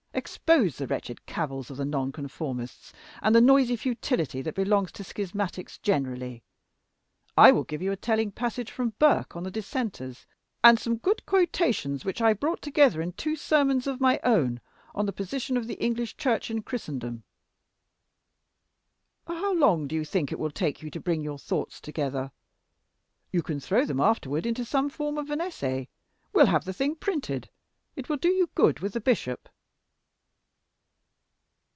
[0.13, 5.77] Expose the wretched cavils of the Noncomformists, and the noisy futility that belongs to schismatics
[5.81, 6.43] generally.
[7.37, 10.27] I will give you a telling passage from Burke on the Dissenters,
[10.63, 14.59] and some good quotations which I brought together in two sermons of my own
[14.93, 17.23] on the Position of the English Church in Christendom.
[19.25, 22.31] How long do you think it will take you to bring your thoughts together?
[23.31, 25.87] You can throw them afterward into the form of an essay;
[26.33, 27.49] we'll have the thing printed;
[27.95, 29.47] it will do you good with the Bishop."